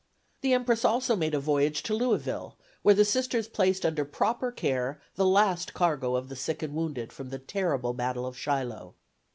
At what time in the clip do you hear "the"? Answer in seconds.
0.41-0.53, 2.95-3.05, 5.13-5.27, 6.27-6.35, 7.29-7.37